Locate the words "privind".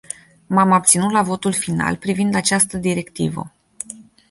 1.95-2.35